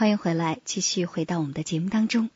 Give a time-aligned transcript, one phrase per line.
[0.00, 2.30] 欢迎回来，继续回到我们的节目当中。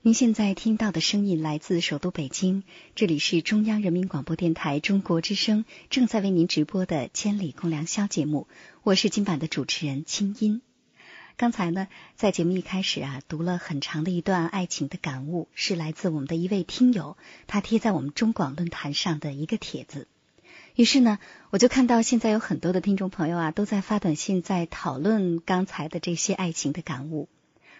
[0.00, 2.62] 您现在听到的声音来自首都北京，
[2.94, 8.48] 这里是中央人民广播电台中国之声正在为您直播的《千里共良宵》节目，
[8.82, 10.62] 我是今晚的主持人清音。
[11.36, 20.08] 刚才呢，在节目一开始啊，读了很长的一段爱情的感悟，是来自我们的一位听友，他贴在我们中广论坛上的一个帖子。
[20.80, 21.18] 于是呢，
[21.50, 27.28] 我就看到现在有很多的听众朋友啊，都在发短信，在讨论刚才的这些爱情的感悟。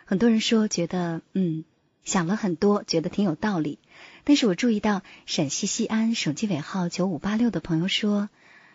[0.04, 1.64] 很多人说觉得，嗯，
[2.04, 3.78] 想了很多，觉得挺有道理。
[4.24, 8.28] 但是我注意到陕西西安手机尾号九五八六的朋友说，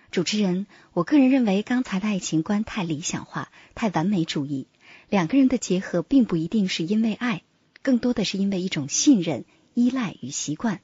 [0.09, 4.66] 主持人，我个人认为刚才的爱情观太理想化，太完美主义。
[5.08, 7.44] 两个人的结合并不一定是因为爱，
[7.83, 10.81] 更多的是因为一种信任、依赖与习惯。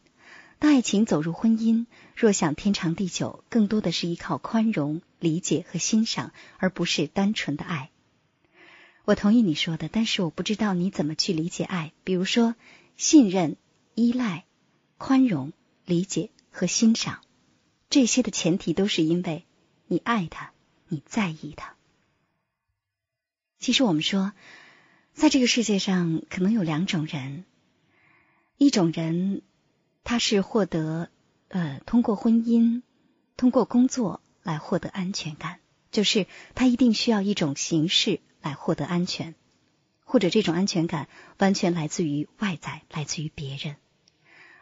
[0.62, 7.90] 当爱情走入婚姻，若想天长地久，更多的是依靠宽容、理解和欣赏，而不是单纯的爱。
[9.04, 11.94] 我同意你说的，但是我不知道你怎么去理解爱。
[12.04, 12.54] 比如说，
[12.96, 13.58] 信任、
[13.96, 14.46] 依赖、
[15.00, 15.52] 宽容、
[15.84, 17.22] 理解和欣赏，
[17.90, 19.46] 这些的前提都是因为
[19.88, 20.54] 你爱他，
[20.88, 21.74] 你在意他。
[23.58, 24.34] 其实我们说，
[25.16, 27.46] 在这个世界上，可能有两种人，
[28.60, 29.42] 一种人。
[30.04, 31.10] 他是获得，
[31.48, 32.82] 呃，通过婚姻，
[33.38, 35.60] 通过工作来获得安全感，
[35.92, 39.36] 就是他一定需要一种形式来获得安全，
[40.04, 43.78] 或者这种安全感完全来自于外在，来自于别人。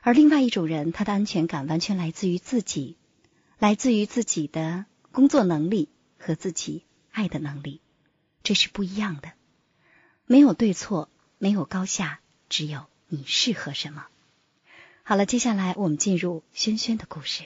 [0.02, 2.98] 而另外一种人，他的安全感完全来自于自己，
[3.58, 7.82] 来自于自己的工作能力和自己爱的能力，
[8.44, 9.32] 这是不一样的。
[10.26, 12.20] 没有对错，没有高下，
[12.50, 14.06] 只有你适合什么。
[15.10, 17.42] 好了，接下来我们进入轩轩的故事。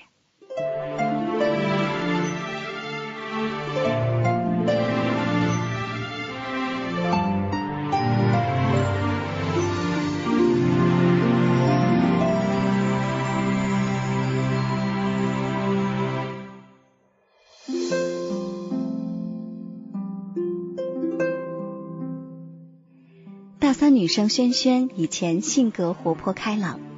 [23.57, 26.92] 大三女生轩轩以前性格活泼开朗。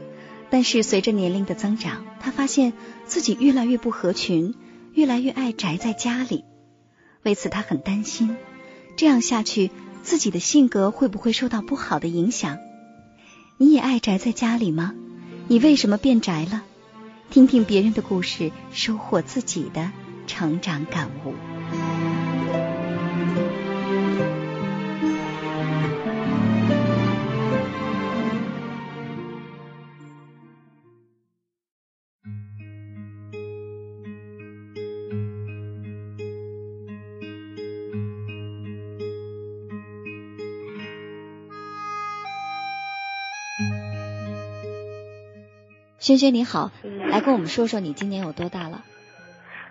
[0.49, 2.73] 但是随着年龄的增长，他发现
[3.05, 4.55] 自己越来越不合群，
[4.93, 6.43] 越来越爱宅在家里。
[7.23, 8.35] 为此，他很担心，
[8.95, 9.71] 这样下去
[10.03, 12.57] 自己的性格会不会受到不好的影响？
[13.57, 14.93] 你也爱宅在家里吗？
[15.47, 16.63] 你为什么变宅了？
[17.29, 19.91] 听听别人的故事，收获自己的
[20.27, 21.33] 成长感悟。
[46.05, 46.71] 轩轩你好，
[47.09, 48.85] 来跟我们说说你今年有多大了？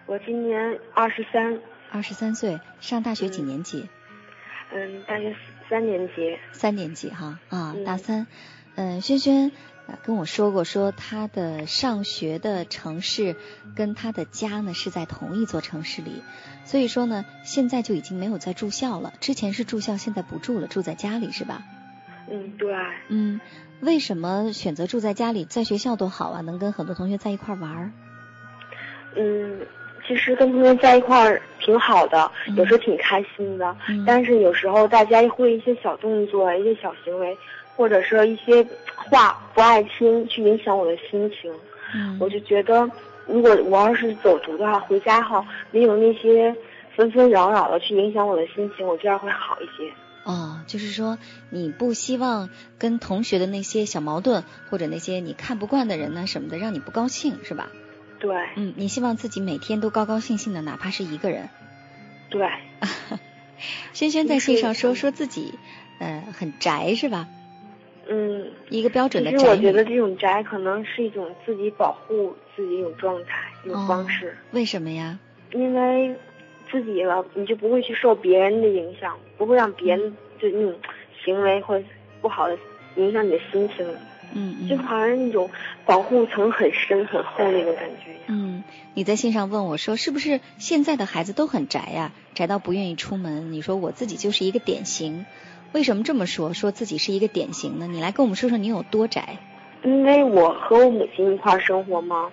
[0.07, 1.61] 我今年二十三。
[1.93, 3.89] 二十三岁，上大学几年级？
[4.73, 5.33] 嗯，大学
[5.71, 6.37] 三年级。
[6.51, 8.27] 三年级哈啊，大三。
[8.75, 9.53] 嗯，轩轩
[10.03, 13.37] 跟我说过，说他的上学的城市
[13.77, 16.21] 跟他的家呢是在同一座城市里，
[16.65, 19.13] 所以说呢，现在就已经没有在住校了。
[19.21, 21.63] 之前是住校，现在不住了，住在家里是吧？
[22.31, 22.75] 嗯，对。
[23.09, 23.41] 嗯。
[23.81, 25.45] 为什么选择住在家里？
[25.45, 27.91] 在学校多好啊，能跟很多同学在一块玩儿。
[29.15, 29.61] 嗯，
[30.09, 33.77] 其实跟同学在一块儿挺好的，有时候挺开心的。
[34.07, 37.37] 但是有时候大家会一些小动作、一些小行为，
[37.77, 38.67] 或者说一些
[38.97, 41.53] 话不爱听，去影响我的心情。
[41.95, 42.91] 嗯，我就觉得，
[43.27, 46.55] 如果我要是走读的话，回家后，没有那些
[46.97, 49.93] 纷纷扰扰的去影响我的心情，我这样会好一些。
[50.25, 51.19] 哦，就是说
[51.51, 52.49] 你不希望
[52.79, 57.71] 跟同学的那些小矛盾，或者那些你看不惯的人呢什么的，让你不高兴，是吧？
[58.21, 58.35] 对。
[58.57, 61.49] 嗯，你希望自己每天都高高兴兴的，哪怕是一个人。
[62.31, 62.49] 对。
[63.93, 65.59] 轩轩在信上说说自己，
[66.01, 67.29] 呃，很宅是吧？
[68.09, 68.51] 嗯。
[68.71, 69.37] 一个标准的宅。
[69.39, 74.37] 其实我觉得这种宅可能是一种自己保护自己一种状态，一种方式。
[74.53, 75.19] 为什么呀？
[75.53, 76.17] 因为。
[76.75, 80.75] 自己了，你就不会去受别人的影响，不会让别人就那种
[81.25, 81.85] 行为或者
[82.21, 82.59] 不好的
[82.97, 83.87] 影响你的心情。
[84.37, 85.49] 嗯，就好像那种
[85.87, 88.11] 保护层很深很厚那种感觉。
[88.27, 92.11] 嗯，你在线上问我说，是不是现在的孩子都很宅呀？
[92.35, 93.53] 宅到不愿意出门？
[93.53, 95.25] 你说我自己就是一个典型。
[95.71, 96.53] 为什么这么说？
[96.53, 97.87] 说自己是一个典型呢？
[97.87, 99.39] 你来跟我们说说你有多宅。
[99.85, 102.33] 因为我和我母亲一块生活嘛，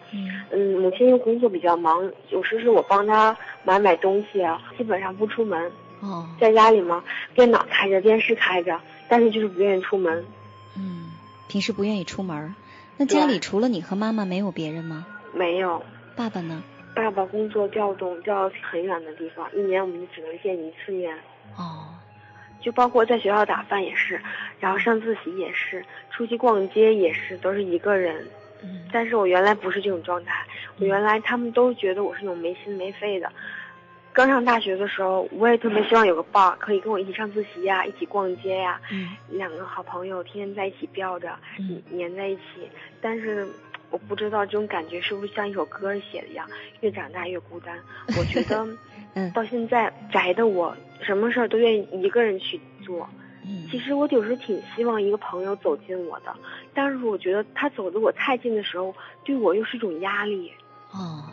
[0.52, 5.72] 嗯，母亲又工作比较忙，有时是我帮她买买东西啊，基本上不出门。
[6.00, 7.04] 哦，在家里嘛，
[7.36, 10.26] 电脑开着，电视开着，但是就是不愿意出门。
[10.78, 11.12] 嗯，
[11.48, 12.56] 平时不愿意出门。
[12.98, 15.06] 那家里除了你和妈妈，没有别人吗？
[15.34, 15.84] 没有。
[16.16, 16.64] 爸爸呢？
[16.96, 21.14] 爸爸工作调动，调到很远的地方，一年我们只能见一次面。
[21.58, 21.91] 哦。
[22.62, 24.22] 就包括在学校打饭也是，
[24.60, 28.26] 然后上自习也是，出去逛街也是，都是一个人。
[28.64, 28.82] 嗯。
[28.94, 30.46] 但是我原来不是这种状态，
[30.80, 33.32] 我原来他们都觉得我是那种没心没肺的。
[34.14, 38.80] 刚上大学的时候，我也特别希望有个伴儿，可以跟我一起上自习呀，一起逛街呀。
[38.92, 39.10] 嗯。
[39.30, 41.34] 两个好朋友天天在一起吊着，
[41.90, 42.70] 黏在一起。
[43.00, 43.48] 但是
[43.90, 46.46] 我不知道这种感觉是不是像一首歌写的一样，
[46.82, 47.80] 越长大越孤单。
[48.18, 48.68] 我觉得，
[49.16, 50.76] 嗯，到现在宅的我。
[51.02, 53.08] 什么事儿都愿意一个人去做，
[53.44, 56.36] 嗯，其实我有时挺希望一个朋友走近我的，
[56.74, 58.94] 但是我觉得他走的我太近的时候，
[59.26, 60.52] 对我又是一种压力。
[60.92, 61.26] 哦，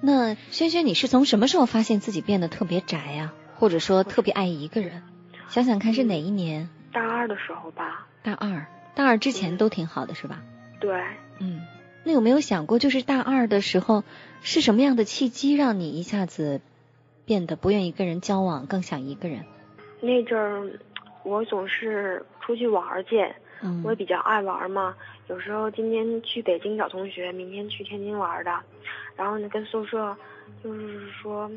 [0.00, 3.32] 那轩轩，你是从什么时候发现自己变得特别宅呀？
[3.56, 5.02] 或者说特别爱一个人？
[5.48, 6.68] 想想看是哪一年？
[6.92, 8.06] 大二的时候吧。
[8.22, 10.42] 大二，大二之前都挺好的是吧？
[10.80, 11.00] 对。
[11.38, 11.60] 嗯，
[12.04, 14.04] 那有没有想过，就是大二的时候
[14.42, 16.60] 是什么样的契机让你一下子？
[17.24, 19.44] 变得不愿意跟人交往，更想一个人。
[20.00, 20.70] 那阵儿，
[21.22, 23.32] 我总是出去玩去，
[23.84, 24.94] 我也比较爱玩嘛。
[25.28, 28.58] 有时候今天去北京找同学，明天去天津玩的。
[29.16, 30.16] 然后呢，跟宿舍
[30.62, 31.50] 就是说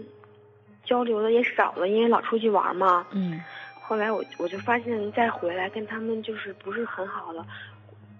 [0.84, 3.06] 交流的也少了，因为老出去玩嘛。
[3.12, 3.42] 嗯。
[3.82, 7.46] 后来我我就发现再回来跟他们就是不是很好了。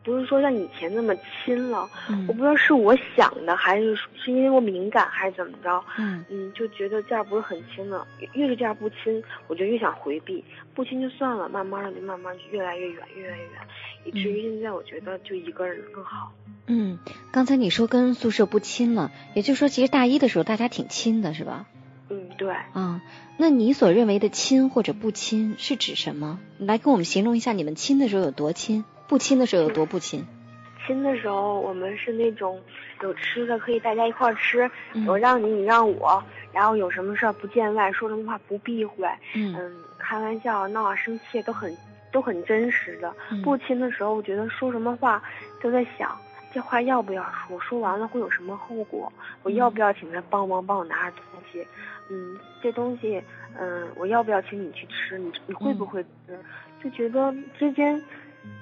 [0.06, 1.90] 不是说像以前那么亲了，
[2.28, 5.84] 我不知道是我想的，还是是因为我敏感，还是怎么着？
[5.98, 13.52] 嗯嗯，就觉得这样不是很亲了，越是这样不亲，我就越想回避，不亲就算了，慢慢的就慢慢就越来越远，越来越远，
[14.06, 16.32] 以至于现在我觉得就一个人更好。
[16.68, 17.00] 嗯，
[17.32, 21.66] 刚才你说跟宿舍不亲了，也就是说其实大一的时候大家挺亲的，是吧？
[22.10, 22.54] 嗯，对。
[22.74, 23.02] 啊，
[23.38, 26.40] 那你所认为的亲或者不亲是指什么？
[26.60, 28.86] 来跟我们形容一下你们亲的时候有多亲。
[29.08, 30.26] 不亲的时候有多不亲？
[30.86, 32.62] 亲的时候，我们是那种
[33.02, 34.70] 有吃的可以大家一块吃，
[35.08, 36.24] 我让你，你让我，
[36.54, 41.76] 然后有什么事儿不见外，说什么话不避讳，嗯，开玩笑、闹啊、生气都很
[42.12, 43.12] 都很真实的。
[43.44, 45.20] 不亲的时候，我觉得说什么话
[45.60, 46.16] 都在想，
[46.54, 47.60] 这话要不要说？
[47.60, 49.12] 说完了会有什么后果？
[49.42, 51.66] 我要不要请他帮忙帮我拿着东西？
[52.10, 53.20] 嗯，这东西，
[53.58, 55.18] 嗯，我要不要请你去吃？
[55.18, 56.06] 你你会不会？
[56.28, 56.38] 嗯，
[56.84, 58.00] 就觉得之间。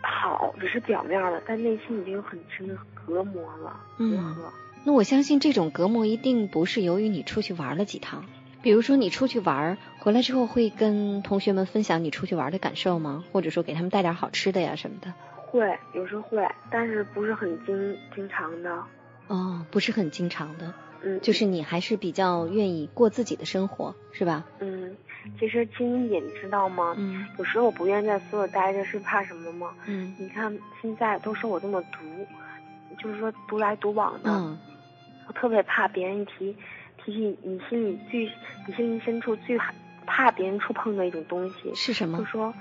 [0.02, 3.80] 好，只是表面的，但内心已经有很深的隔膜了。
[3.98, 4.36] 嗯，
[4.84, 8.26] 那我相信这种隔膜一定不是由于你出去玩了几趟。
[8.62, 13.24] 比如说你出去玩回来之后，会跟同学们分享你出去玩的感受吗？
[13.32, 15.14] 或者说给他们带点好吃的呀什么的？
[15.36, 18.84] 会，有时候会，但是不是很经经常的。
[19.28, 20.74] 哦，不是很经常的。
[21.04, 24.46] 嗯，就是你还是比较愿意过自己的生活，是吧？
[24.60, 24.96] 嗯。
[25.40, 26.96] 其实亲一点，你知道吗？
[26.98, 27.26] 嗯。
[27.38, 29.72] 有时候我不愿意在宿舍待着，是怕什么吗？
[29.86, 30.14] 嗯。
[30.18, 32.00] 你看现在都说我这么独，
[33.02, 34.30] 就是说独来独往的。
[34.30, 34.58] 嗯。
[35.28, 36.56] 我特别怕别人一提，
[37.04, 38.30] 提起你心里最，
[38.68, 39.58] 你心灵深处最
[40.06, 41.74] 怕别人触碰的一种东西。
[41.74, 42.18] 是什么？
[42.18, 42.54] 就说，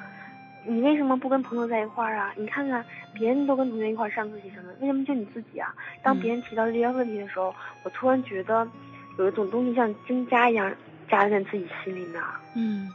[0.66, 2.33] 你为什么不跟朋友在一块儿啊？
[2.37, 5.75] 你看看别人都跟同学一块儿上自习什么，为什么就你自己啊？
[6.02, 8.66] 当别人提到这些问题的时候，我突然觉得
[9.19, 10.73] 有一种东西像针扎一样。
[11.09, 12.23] 扎在自己心里面。
[12.54, 12.88] 嗯，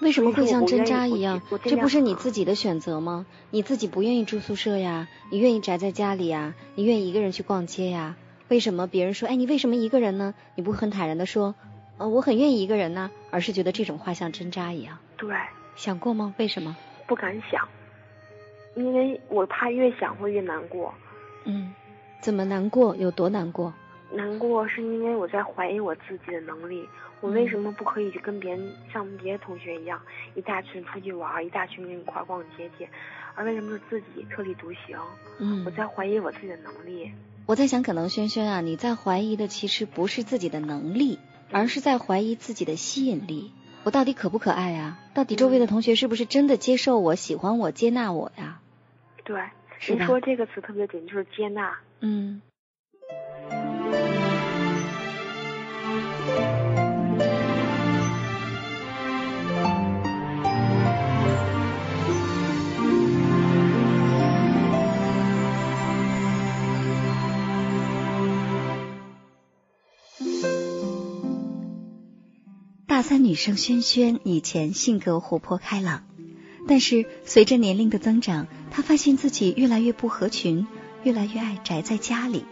[0.00, 1.42] 为什么会像针扎一样？
[1.64, 3.26] 这不是你自己的选择吗？
[3.50, 8.14] 你自己不愿意住宿舍呀，你愿意宅在家里呀，你愿意一个人去逛街呀？
[8.46, 10.34] 为什么别人说，哎，你为什么一个人呢？
[10.54, 11.56] 你不很坦然的说，
[11.98, 14.98] 呃，我很愿意一个人呢，而是觉得这种话像针扎一样。
[15.16, 15.34] 对，
[15.74, 16.32] 想过吗？
[16.38, 16.76] 为什么？
[17.06, 17.68] 不敢想，
[18.74, 20.94] 因为我怕越想会越难过。
[21.44, 21.72] 嗯，
[22.20, 22.96] 怎么难过？
[22.96, 23.72] 有多难过？
[24.10, 26.88] 难过是因为我在怀疑我自己的能力。
[27.20, 29.98] 我为什么不可以就跟别人像别的同学一样，
[30.34, 32.86] 一大群出去玩，一大群人一块逛街去，
[33.34, 34.98] 而为什么是自己特立独行？
[35.38, 37.10] 嗯，我在怀疑我自己的能力。
[37.46, 41.18] 我在想，可能轩轩啊，你在怀疑的其实不是自己的能力，
[41.50, 43.52] 而是在怀疑自己的吸引力。
[43.84, 44.98] 我到底可不可爱呀？
[45.12, 48.60] 到底周围的同学是不是真的接受我、喜欢我、接纳我呀？
[49.24, 49.40] 对，
[49.88, 51.78] 你说这个词特别准，就是接纳。
[52.00, 52.40] 嗯。
[73.06, 76.04] 三女生萱萱以前性格活泼开朗，
[76.66, 80.66] 但是随着年龄的增长，她发现自己越来越不合群，
[81.02, 82.46] 越来越爱宅在家里。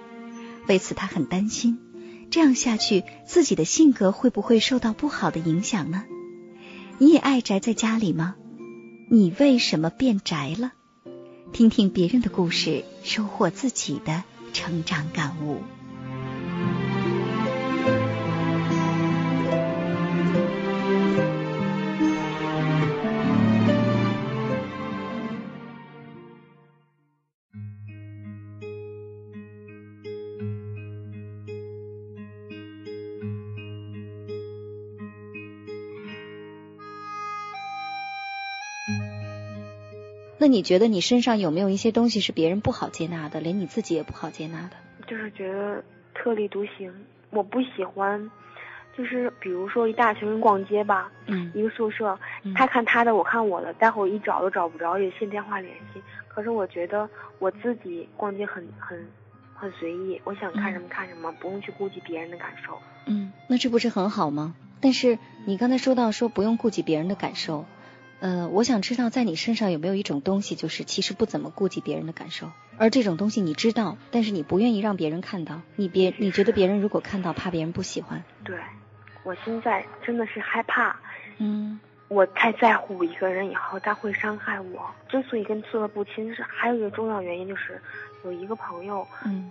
[0.68, 1.78] 为此，她很担心，
[2.30, 6.04] 这样下去自己的性格会不会受到不好的影响呢？
[6.98, 8.34] 你也爱宅在家里吗？
[9.10, 10.72] 你为什么变宅了？
[11.54, 15.62] 听听别人的故事，收获自己的成长感悟。
[40.52, 44.76] 你觉得你身上有没有一些东西是别人不好接纳的，连你自己也不好接纳的？
[45.06, 45.82] 就是觉得
[46.14, 46.92] 特立独行，
[47.30, 48.30] 我不喜欢。
[48.94, 52.18] 就是比如说一大群人逛街吧，嗯，一个宿舍，
[52.54, 56.02] 他看他的，我看我的，待会儿一找都找不着，也信电话联系。
[56.28, 59.08] 可是我觉得我自己逛街很很
[59.54, 62.78] 很随意，我想看什么看什么，不用去顾及别人的感受。
[63.06, 64.54] 嗯，那这不是很好吗？
[64.82, 67.64] 但是你刚才说到说不用顾及别人的感受。
[68.22, 78.22] 呃，我想知道在你身上有没有一种东西，就是其实不怎么顾及别人的感受，而这种东西你知道，但是你不愿意让别人看到，你别你觉得别人如果看到，怕别人不喜欢。
[78.44, 78.56] 对，
[79.24, 80.94] 我现在真的是害怕，
[81.38, 84.88] 嗯，我太在乎一个人以后他会伤害我。
[85.08, 87.82] 之所以跟苏乐不亲，是还有一个重要原因，就是
[88.24, 89.50] 有一个朋友，嗯，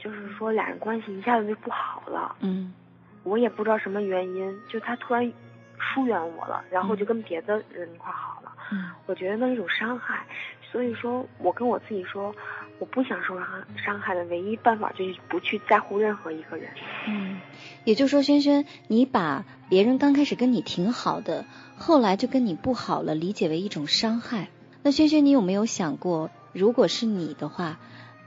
[0.00, 2.74] 就是说俩人关系一下子就不好了，嗯，
[3.22, 5.32] 我也不知道什么原因，就他突然。
[5.80, 8.52] 疏远我了，然后就跟别的人一块好了。
[8.72, 10.24] 嗯，我觉得那是一种伤害，
[10.70, 12.32] 所以说我跟我自己说，
[12.78, 13.46] 我不想受伤
[13.76, 16.70] 伤害的唯一办法就是不去在乎任何一个人。
[17.08, 17.40] 嗯，
[17.84, 21.44] 也就是说，轩轩，你把别人刚开始跟你挺好的，
[21.76, 24.48] 后来就跟你不好了，理解为一种伤害。
[24.82, 27.78] 那轩轩，你有没有想过，如果是你的话，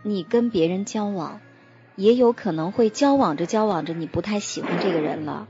[0.02, 1.40] 你跟别人交往，
[1.96, 5.48] 也有可能会交往着交往着，你不太喜欢这个人了啊？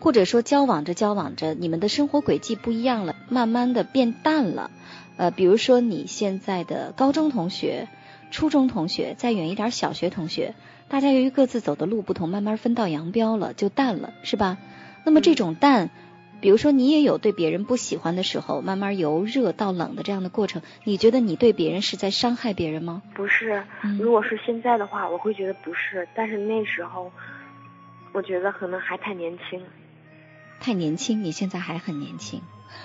[0.00, 4.70] 或者说交往着交往着，你们的生活轨迹不一样了，慢慢的变淡了。
[5.16, 7.86] 呃，比如说你现在的高中同学、
[8.30, 10.54] 初中同学，再远一点小学同学，
[10.88, 14.56] 大家由于各自走的路不同，慢慢分道扬镳了，就淡了，是吧？
[15.04, 15.90] 那么这种淡，
[16.40, 23.02] 比如说你也有对别人不喜欢的时候，慢慢由热到冷的这样的过程，你觉得你对别人是在伤害别人吗？
[23.14, 23.62] 不是，
[23.98, 27.12] 如果是现在的话，我会觉得不是，但是那时候，
[28.12, 29.60] 我觉得可能还太年轻。
[30.60, 32.42] 太年轻，你现在还很年轻，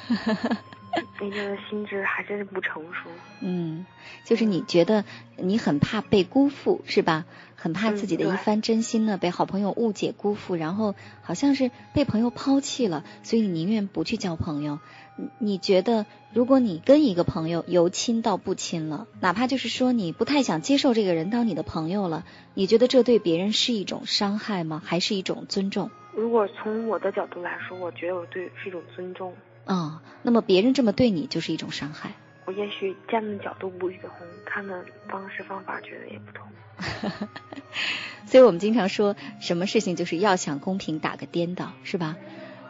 [1.20, 3.10] 毕竟心智还真是不成熟。
[3.42, 3.86] 嗯，
[4.24, 5.04] 就是你觉得
[5.38, 7.26] 你很怕被辜负，是吧？
[7.58, 14.80] 很怕自己的一番真心呢被好朋友误解辜负，然后好像是被朋友抛弃了，所以你宁愿不去交朋友。
[15.40, 24.82] 你觉得如果你跟一个朋友由亲到不亲了，哪怕就是说你不太想接受这个人当你的朋友了，你觉得这对别人是一种伤害吗？
[24.86, 25.90] 还是一种尊重？
[26.16, 29.34] 如果从我的角度来说，我觉得我对是一种尊重。
[29.66, 32.12] 啊，那么别人这么对你就是一种伤害。
[32.46, 34.12] 我也许站的角度不一同，
[34.46, 36.48] 看的方式方法觉得也不同。
[38.28, 42.16] 所以我们经常说什么事情就是要想公平打个颠倒，是吧？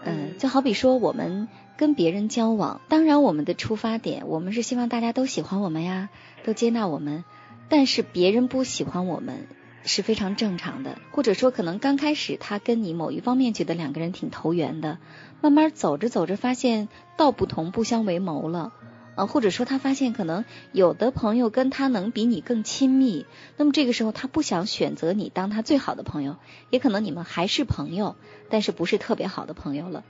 [0.04, 1.48] 嗯，就好比说我们
[1.78, 6.10] 跟别人交往，当然我们的出发点，我们是希望大家都喜欢我们呀，
[6.44, 7.26] 都接纳我们，
[7.68, 9.48] 但是别人不喜欢我们。
[9.86, 14.98] 是非常正常的，或者说可能刚开始他跟你某一方面觉得两个人挺投缘的，
[15.42, 18.74] 慢慢走着走着发现道不同不相为谋了，
[19.16, 23.28] 啊，或者说他发现可能有的朋友跟他能比你更亲密，
[23.58, 26.38] 那么这个时候他不想选择你当他最好的朋友，
[26.72, 28.16] 也可能你们还是朋友，
[28.50, 30.04] 但是不是特别好的朋友了，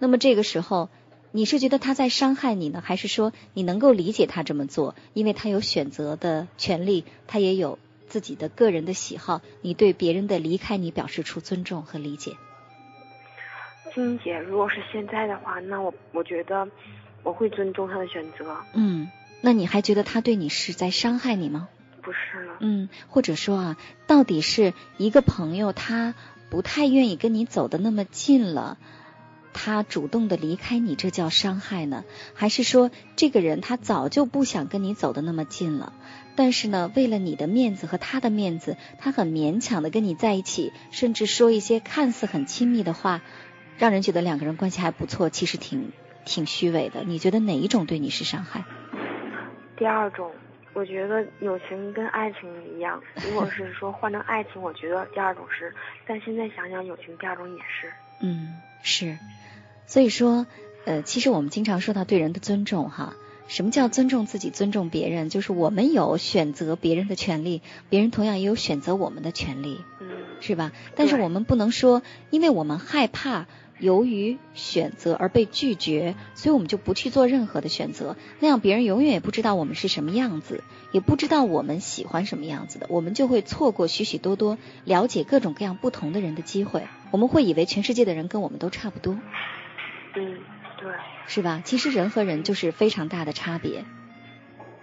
[0.00, 0.88] 那么这个时候
[1.30, 7.78] 你是觉得他在伤害你呢，还是说你能够理解他这么做，因为他有选择的权利，他也有。
[8.10, 12.36] 自己的个人的喜好，你对别人的离开，你表示出尊重和理解。
[13.94, 16.68] 金姐，如果是现在的话，那我我觉得
[17.22, 18.56] 我会尊重他的选择。
[18.74, 21.68] 嗯，那你还觉得他对你是在伤害你吗？
[22.02, 22.56] 不是了。
[22.60, 23.76] 嗯，或者说啊，
[24.06, 26.14] 到底是一个朋友他
[26.50, 28.76] 不太愿意跟你走的那么近了。
[29.62, 32.06] 他主动的离开你，这叫伤害呢？
[32.32, 35.92] 还是说这个人他早就不想跟你走的那么近了？
[36.34, 43.20] 但是呢，为了你的面子和他的面子，他很勉强的跟你在一起，甚至说一些看似很亲密的话，
[43.76, 45.92] 让人觉得两个人关系还不错，其实挺
[46.24, 47.04] 挺虚伪的。
[47.04, 48.64] 你觉得哪一种对你是伤害？
[49.76, 50.32] 第二种，
[50.72, 55.70] 我觉得友情跟爱情一样，如果是说换成爱情，我觉得第二种是，
[56.06, 57.92] 但现在想想，友情第二种也是。
[58.22, 59.18] 嗯，是。
[59.90, 60.46] 所以说，
[60.84, 63.16] 呃，其实我们经常说到对人的尊重，哈，
[63.48, 65.28] 什么叫尊重自己、尊重别人？
[65.28, 70.06] 就是我们有选择别人的权利，别人同样也有选择我们的权利，嗯，
[70.40, 70.70] 是吧？
[70.94, 73.48] 但是我们不能说，因为我们害怕。
[73.80, 78.14] 由于选择而被拒绝，所以我们就不去做任何的选择。
[78.38, 86.82] 那样别人永远也不知道我们是什么样子，也不知道我们喜欢什么样子的，我们就会错过许许多多了解各种各样不同的人的机会。
[87.10, 89.16] 我们会以为全世界的人跟我们都差不多。
[90.14, 90.38] 嗯，
[90.78, 90.92] 对。
[91.26, 91.60] 是吧？
[91.64, 93.84] 其实人和人就是非常大的差别。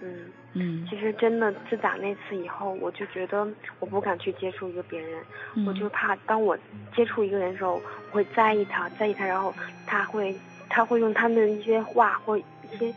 [0.00, 3.46] 嗯，嗯其实真的自打那次以后，我就觉得
[3.80, 5.22] 我不敢去接触一个别人，
[5.66, 6.56] 我就怕当我
[6.94, 7.74] 接触一个人的时候，
[8.10, 9.54] 我会在意他，在意他，然后
[9.86, 12.44] 他会他会用他的一些话或一
[12.78, 12.94] 些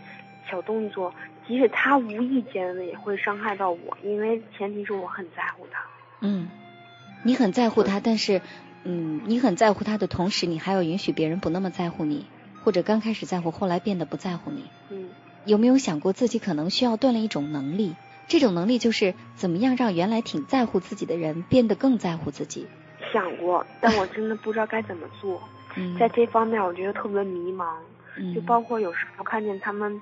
[0.49, 1.13] 小动作，
[1.47, 5.81] 即使他无意间的也会伤害到我，因为前提是我很在乎他。
[6.21, 6.47] 嗯，
[7.23, 8.41] 你很在乎他，但是
[8.83, 12.25] 嗯，你很在乎他的同时，你还要允许别人不那么在乎你，
[12.63, 14.69] 或者刚开始在乎，后来变得不在乎你。
[14.89, 15.09] 嗯。
[15.45, 17.95] 有没有想过自己可能需要锻炼一种能力？
[18.27, 22.67] 这种能力就是怎么样让原来挺在乎自己的人变得更在乎自己？
[23.11, 25.41] 想过，但我真的不知道该怎么做。
[25.75, 27.65] 嗯在这方面，我觉得特别迷茫。
[28.35, 30.01] 就包括有时候看见他们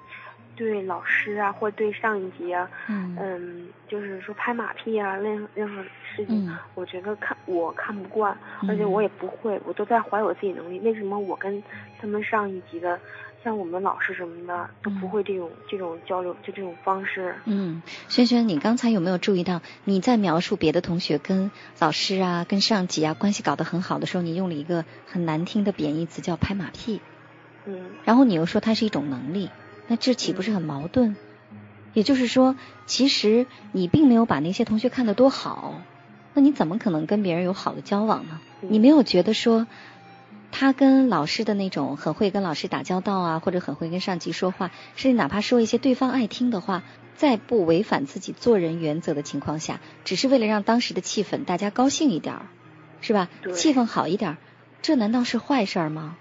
[0.59, 5.81] 对老师啊，或对上一级啊，嗯，就是说拍马屁啊，任任何
[6.15, 8.37] 事情，我觉得看我看不惯，
[8.67, 10.77] 而且我也不会，我都在怀疑我自己能力。
[10.81, 11.63] 为什么我跟
[11.99, 12.99] 他们上一级的？
[13.41, 17.33] 像我们老师什么的都不会这种这种交流，就这种方式。
[17.45, 21.49] 嗯，轩轩，你刚才有没有注意到你在描述别的同学跟
[21.79, 26.99] 老师啊、跟上级啊关系搞得很好的时候，你用了一个很难听的贬义词叫拍马屁。
[27.63, 27.91] 嗯。
[28.03, 29.49] 然后你又说它是一种能力，
[29.89, 31.17] 那这岂不是很矛盾？
[31.93, 32.55] 也就是说，
[32.85, 35.81] 其实你并没有把那些同学看得多好，
[36.35, 38.39] 那你怎么可能跟别人有好的交往呢？
[38.61, 39.67] 你没有觉得说？
[40.51, 46.83] 他跟老师的那种很会跟老师打交道啊，或者很会跟上级说话，甚至哪怕说一些对方爱听的话，
[47.15, 52.45] 在不违反自己做人原则的情况下，只是为了让当时的气氛大家高兴一点儿，
[53.01, 53.29] 是吧？
[53.53, 54.37] 气氛好一点儿，
[54.81, 56.17] 这难道是坏事儿吗？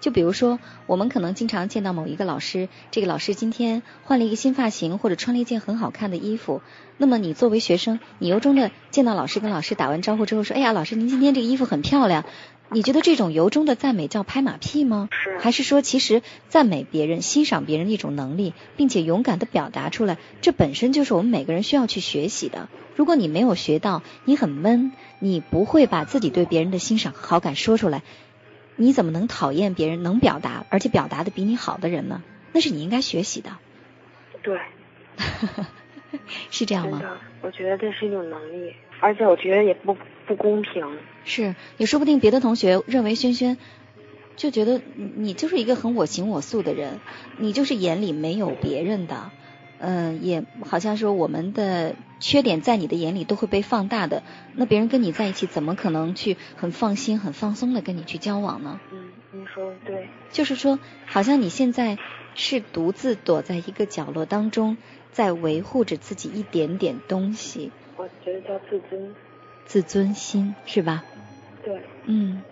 [0.00, 6.62] 就比如说，我们可能经常见到某一个老师，这个老师今天换了一个新发型，或者穿了一件很好看的衣服，
[6.96, 12.24] 那么你作为学生，你由衷的见到老师跟老师打完招呼之后说，哎呀，老师您今天这个衣服很漂亮。
[12.70, 15.08] 你觉得这种由衷的赞美叫拍马屁吗？
[15.10, 22.68] 是，还是说其实赞美别人、欣赏别人的一种能力，并且勇敢的表达出来，这本身就是我们每个人需要去学习的。
[22.94, 28.02] 如果你没有学到，你很闷，你不会把自己对别人的欣赏和好感说出来，
[28.78, 32.22] 你怎么能讨厌别人能表达而且表达的比你好的人呢？
[32.52, 33.50] 那是你应该学习的。
[34.42, 34.58] 对，
[36.50, 37.02] 是这样吗？
[37.42, 39.96] 我觉得这是一种能力，而且我觉得也不。
[40.28, 43.56] 不公平是，也说不定别的同学认为轩轩
[44.36, 44.78] 就觉得
[45.16, 47.00] 你就是一个很我行我素的人，
[47.38, 49.30] 你就是眼里没有别人的，
[49.78, 54.22] 嗯，也好像说我们的缺点在你的眼里都会被放大的，
[54.54, 58.80] 那别人跟你在一起怎么可能去很放心、很放松的跟你去交往呢？
[58.92, 61.98] 嗯，你说的对，就是说，好像你现在
[62.34, 64.76] 是独自躲在一个角落当中，
[65.12, 67.70] 在维护着自己一点点东西。
[67.96, 69.14] 我觉得叫自尊。
[69.66, 71.04] 自尊心是吧？
[71.64, 71.82] 对。
[72.04, 72.42] 嗯，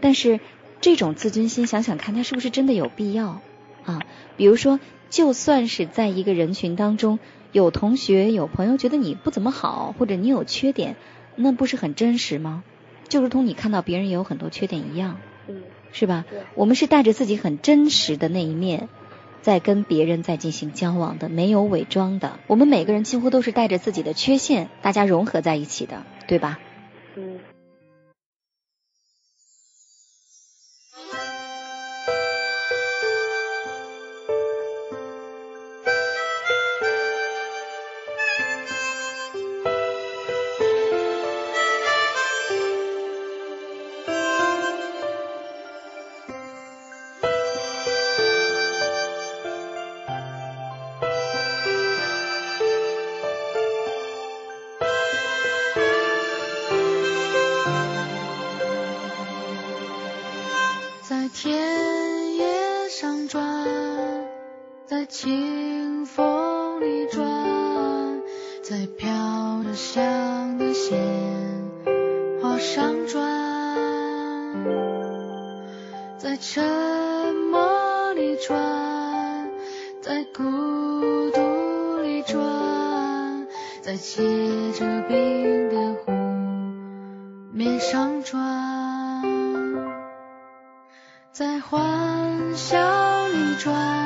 [0.00, 0.40] 但是
[0.80, 3.40] 这种自尊心，想想看，它是不是真的有必要
[3.84, 4.00] 啊？
[4.36, 7.18] 比如说，就算是在一个人群当中，
[7.52, 10.96] 有同学、有朋友觉得你不怎么好，或者你有缺点，
[11.36, 12.64] 那不是很真实吗？
[13.08, 15.18] 就如同你看到别人也有很多缺点一样，
[15.48, 16.24] 嗯，是吧？
[16.54, 18.88] 我们是带着自己很真实的那一面，
[19.42, 22.38] 在跟别人在进行交往的，没有伪装的。
[22.46, 26.04] 我们每个人几乎都是带着自己的缺陷，大家融合在一起的。
[26.28, 26.58] 对吧？
[78.46, 79.50] 转
[80.00, 80.42] 在孤
[81.30, 83.46] 独里转
[83.80, 86.12] 在结着冰的湖
[87.52, 89.22] 面上转
[91.30, 94.01] 在欢笑里转。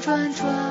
[0.00, 0.69] 转转。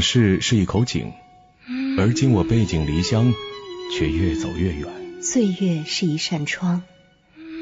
[0.00, 1.12] 往事是一口井，
[1.98, 3.34] 而今我背井离乡，
[3.92, 4.88] 却越走越远。
[5.22, 6.82] 岁月是一扇窗，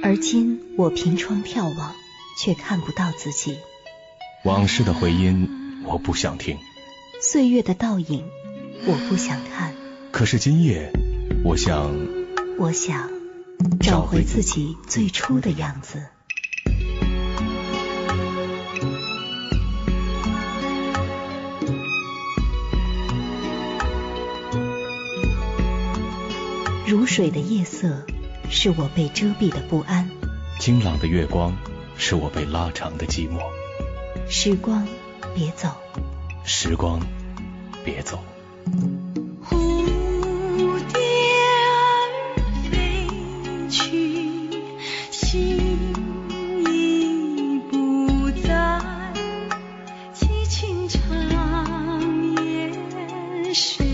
[0.05, 1.97] 而今我凭窗眺望，
[2.39, 3.57] 却看不到自己。
[4.45, 6.59] 往事的回音，我不想听；
[7.21, 8.25] 岁月的倒影，
[8.87, 9.75] 我不想看。
[10.13, 10.93] 可是今夜，
[11.43, 11.93] 我想，
[12.57, 13.11] 我想
[13.81, 16.07] 找回自己最初的样子。
[26.89, 28.07] 如水的夜色
[28.49, 30.09] 是我被遮蔽的不安
[30.59, 31.55] 清朗的月光
[31.99, 33.43] 是我被拉长的寂寞
[34.31, 34.89] 时光
[35.35, 35.69] 别走
[36.45, 36.99] 时光
[37.85, 38.25] 别走
[39.45, 40.99] 蝴蝶
[41.75, 42.09] 儿
[42.71, 43.07] 飞
[43.69, 44.49] 去
[45.11, 45.93] 心
[46.73, 48.81] 已不在
[50.15, 52.73] 凄清长夜
[53.53, 53.88] 谁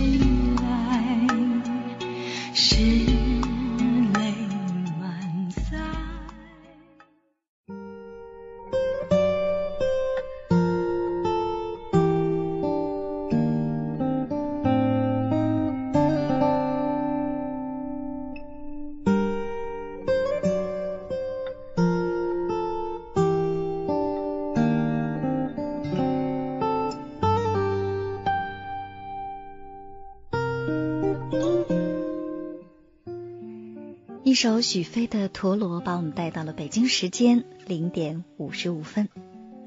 [34.45, 39.09] 首许飞的《陀螺》把我们带到了北京时间零点五十五分。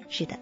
[0.07, 0.37] 是的，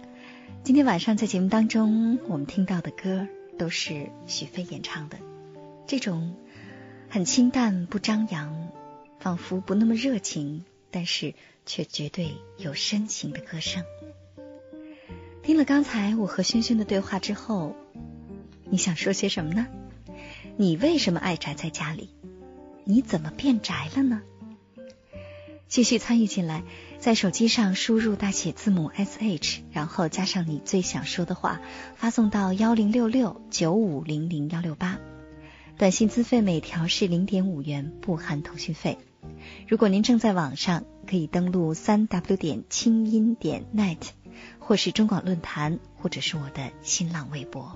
[0.61, 5.17] 今天晚上在节目当中，我们听到的歌都是许飞演唱的。
[5.87, 6.35] 这种
[7.07, 8.67] 很清淡、不张扬，
[9.21, 11.33] 仿佛不那么热情，但是
[11.65, 13.85] 却绝对有深情的歌声。
[15.43, 17.73] 听了刚才我和轩轩的对话之后，
[18.65, 19.67] 你想说些什么呢？
[20.57, 22.09] 你为什么爱宅在家里？
[22.85, 24.21] 你怎么变宅了呢？
[25.67, 26.63] 继续参与进来，
[26.99, 31.59] 在手机上输入大写字母 S H，然后加上你最想说的话，
[31.95, 34.99] 发送到幺零六六九五零零幺六八。
[35.77, 38.99] 短信资费每条是零点五元，不含通讯费。
[39.67, 43.97] 如果您正在网上，可以登录三 W 点清音点 net，
[44.59, 47.75] 或是中广论坛，或者是我的新浪微博。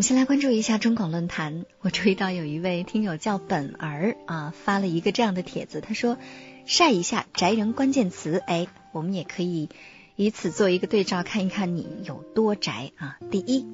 [0.00, 1.66] 们先来关注一下中广论坛。
[1.82, 6.16] 我注意到有一位听友叫本儿啊，发了一个这样的帖子，他说
[6.64, 9.68] 晒一下宅人关键词，哎，我们也可以
[10.16, 13.18] 以此做一个对照，看一看你有多宅啊。
[13.30, 13.66] 第一，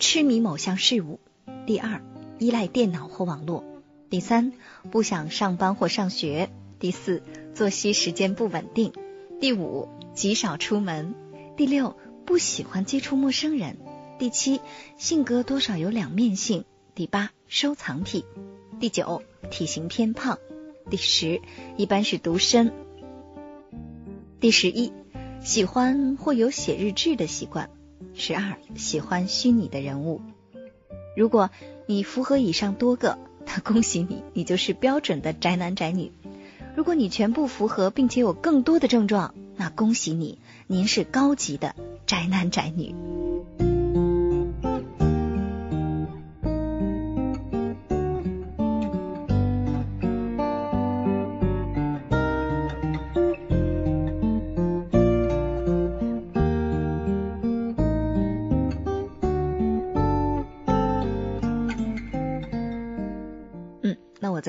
[0.00, 1.20] 痴迷某项事物；
[1.66, 2.02] 第二，
[2.40, 3.62] 依赖电脑或网络；
[4.10, 4.52] 第三，
[4.90, 6.48] 不想上班或上学；
[6.80, 7.22] 第四，
[7.54, 8.90] 作息时间不稳定；
[9.40, 11.14] 第五，极少出门；
[11.56, 13.76] 第六，不喜欢接触陌生人。
[14.24, 14.62] 第七，
[14.96, 16.64] 性格多少有两面性。
[16.94, 18.24] 第八，收藏癖。
[18.80, 20.38] 第九，体型偏胖。
[20.88, 21.42] 第十，
[21.76, 22.72] 一般是独身。
[24.40, 24.94] 第十一，
[25.42, 27.68] 喜欢或有写日志的习惯。
[28.14, 30.22] 十二，喜欢虚拟的人物。
[31.14, 31.50] 如果
[31.84, 36.12] 你符合以上多个，那恭喜你，你就是标准的宅男宅女。
[36.74, 42.94] 如果你全部符合，并且有更多的症状，那恭喜你，您是高级的宅男宅女。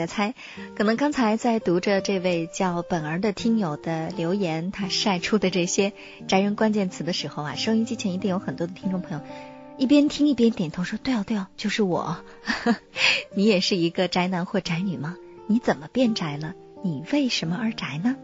[0.07, 0.33] 猜，
[0.75, 5.93] 可能刚才在读着这位叫本儿的听友的留言，他晒出的这些
[6.27, 9.21] 宅人关键词的时候啊，收音机前一定有很多的听众朋友
[9.77, 12.17] 一边听一边点头说：“对哦，对哦，就是我。
[13.35, 15.17] ”你也是一个宅男或宅女吗？
[15.47, 16.53] 你怎么变宅了？
[16.83, 18.15] 你为什么而宅呢？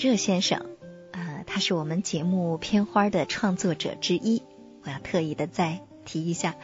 [0.00, 0.64] 热先生，
[1.10, 4.44] 呃，他是我们节目片花的创作者之一。
[4.84, 6.54] 我要特意的再提一下，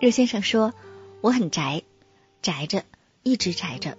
[0.00, 0.74] 热先生说
[1.22, 1.82] 我很宅，
[2.42, 2.84] 宅着，
[3.22, 3.96] 一直宅着，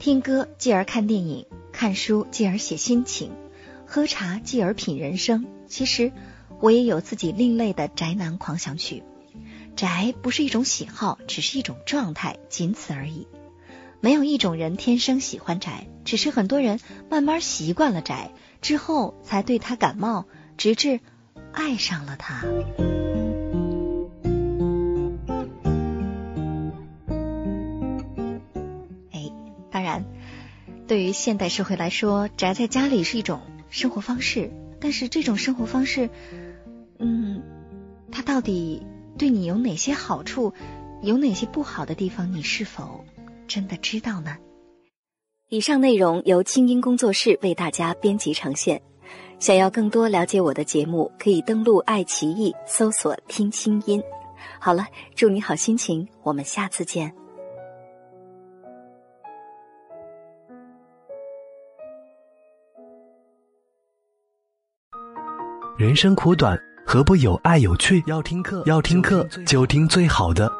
[0.00, 3.30] 听歌继而看电影，看书继而写心情，
[3.86, 5.46] 喝茶继而品人生。
[5.68, 6.10] 其实
[6.58, 9.04] 我也有自己另类的宅男狂想曲。
[9.76, 13.28] 宅不是一种喜好，只是一种状态，仅此而已。
[14.02, 18.30] 没有一种人天生喜欢宅，只是很多人慢慢习惯了宅
[18.62, 20.24] 之后，才对他感冒，
[20.56, 21.00] 直至
[21.52, 22.46] 爱上了他。
[29.12, 29.30] 哎，
[29.70, 30.06] 当然，
[30.88, 34.50] 对于现代社会来说，宅在家里是一种生活方式。
[34.80, 36.08] 但是这种生活方式，
[36.98, 37.42] 嗯，
[38.10, 38.82] 它到底
[39.18, 40.54] 对你有哪些好处，
[41.02, 42.32] 有哪些不好的地方？
[42.32, 43.04] 你是否？
[43.50, 44.36] 真的知道呢。
[45.48, 48.80] 以上内容由清音工作室为大家编辑呈现。
[49.40, 54.00] 想要更多了解我的节目，可以登录爱奇艺搜索“听清音”。
[54.60, 54.86] 好了，
[55.16, 57.12] 祝你好心情，我们下次见。
[65.76, 68.00] 人生苦短，何不有爱有趣？
[68.06, 70.59] 要听课，要听课就听最好的。